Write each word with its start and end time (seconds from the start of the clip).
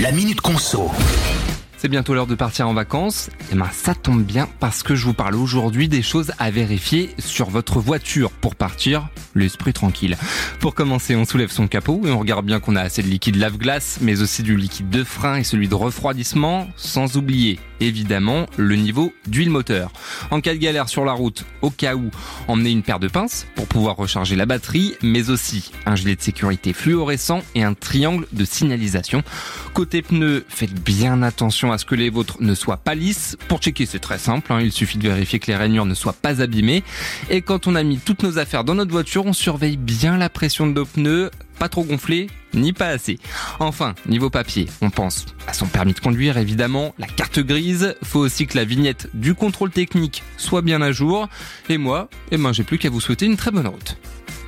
La 0.00 0.12
Minute 0.12 0.40
Conso. 0.40 0.90
C'est 1.76 1.88
bientôt 1.88 2.14
l'heure 2.14 2.26
de 2.26 2.34
partir 2.34 2.66
en 2.66 2.72
vacances. 2.72 3.28
Et 3.52 3.54
ben 3.54 3.68
ça 3.70 3.94
tombe 3.94 4.22
bien 4.22 4.48
parce 4.58 4.82
que 4.82 4.94
je 4.94 5.04
vous 5.04 5.12
parle 5.12 5.34
aujourd'hui 5.34 5.88
des 5.88 6.00
choses 6.00 6.32
à 6.38 6.50
vérifier 6.50 7.10
sur 7.18 7.50
votre 7.50 7.80
voiture 7.80 8.30
pour 8.30 8.54
partir 8.54 9.10
l'esprit 9.34 9.74
tranquille. 9.74 10.16
Pour 10.60 10.74
commencer, 10.74 11.16
on 11.16 11.24
soulève 11.24 11.50
son 11.50 11.68
capot 11.68 12.02
et 12.04 12.10
on 12.10 12.18
regarde 12.18 12.44
bien 12.44 12.60
qu'on 12.60 12.76
a 12.76 12.82
assez 12.82 13.02
de 13.02 13.08
liquide 13.08 13.36
lave-glace, 13.36 13.96
mais 14.02 14.20
aussi 14.20 14.42
du 14.42 14.56
liquide 14.56 14.90
de 14.90 15.04
frein 15.04 15.36
et 15.36 15.44
celui 15.44 15.68
de 15.68 15.74
refroidissement, 15.74 16.68
sans 16.76 17.16
oublier 17.16 17.58
évidemment 17.80 18.44
le 18.58 18.76
niveau 18.76 19.14
d'huile 19.26 19.48
moteur. 19.48 19.90
En 20.30 20.42
cas 20.42 20.52
de 20.52 20.58
galère 20.58 20.90
sur 20.90 21.06
la 21.06 21.12
route, 21.12 21.46
au 21.62 21.70
cas 21.70 21.94
où, 21.94 22.10
emmenez 22.46 22.72
une 22.72 22.82
paire 22.82 23.00
de 23.00 23.08
pinces 23.08 23.46
pour 23.54 23.68
pouvoir 23.68 23.96
recharger 23.96 24.36
la 24.36 24.44
batterie, 24.44 24.96
mais 25.02 25.30
aussi 25.30 25.72
un 25.86 25.96
gilet 25.96 26.14
de 26.14 26.20
sécurité 26.20 26.74
fluorescent 26.74 27.40
et 27.54 27.64
un 27.64 27.72
triangle 27.72 28.26
de 28.32 28.44
signalisation. 28.44 29.22
Côté 29.72 30.02
pneus, 30.02 30.44
faites 30.46 30.74
bien 30.74 31.22
attention 31.22 31.72
à 31.72 31.78
ce 31.78 31.86
que 31.86 31.94
les 31.94 32.10
vôtres 32.10 32.36
ne 32.40 32.54
soient 32.54 32.76
pas 32.76 32.94
lisses. 32.94 33.38
Pour 33.48 33.60
checker, 33.60 33.86
c'est 33.86 33.98
très 33.98 34.18
simple, 34.18 34.52
hein. 34.52 34.60
il 34.60 34.72
suffit 34.72 34.98
de 34.98 35.08
vérifier 35.08 35.38
que 35.38 35.46
les 35.46 35.56
rainures 35.56 35.86
ne 35.86 35.94
soient 35.94 36.12
pas 36.12 36.42
abîmées. 36.42 36.84
Et 37.30 37.40
quand 37.40 37.66
on 37.66 37.74
a 37.76 37.82
mis 37.82 37.96
toutes 37.96 38.22
nos 38.22 38.36
affaires 38.36 38.64
dans 38.64 38.74
notre 38.74 38.92
voiture, 38.92 39.24
on 39.24 39.32
surveille 39.32 39.78
bien 39.78 40.18
la 40.18 40.28
pression 40.28 40.49
de 40.58 40.72
nos 40.72 40.84
pneus, 40.84 41.30
pas 41.58 41.68
trop 41.68 41.84
gonflés, 41.84 42.28
ni 42.54 42.72
pas 42.72 42.88
assez. 42.88 43.18
Enfin, 43.58 43.94
niveau 44.06 44.30
papier, 44.30 44.66
on 44.82 44.90
pense 44.90 45.26
à 45.46 45.52
son 45.52 45.66
permis 45.66 45.92
de 45.92 46.00
conduire 46.00 46.38
évidemment, 46.38 46.94
la 46.98 47.06
carte 47.06 47.38
grise, 47.38 47.94
faut 48.02 48.20
aussi 48.20 48.46
que 48.46 48.56
la 48.56 48.64
vignette 48.64 49.08
du 49.14 49.34
contrôle 49.34 49.70
technique 49.70 50.22
soit 50.36 50.62
bien 50.62 50.82
à 50.82 50.92
jour. 50.92 51.28
Et 51.68 51.78
moi, 51.78 52.08
eh 52.30 52.36
ben 52.36 52.52
j'ai 52.52 52.64
plus 52.64 52.78
qu'à 52.78 52.90
vous 52.90 53.00
souhaiter 53.00 53.26
une 53.26 53.36
très 53.36 53.50
bonne 53.50 53.68
route. 53.68 53.96